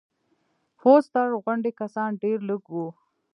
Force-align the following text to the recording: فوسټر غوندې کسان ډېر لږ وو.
فوسټر 0.79 1.27
غوندې 1.43 1.71
کسان 1.81 2.09
ډېر 2.23 2.37
لږ 2.49 2.63
وو. 2.73 2.87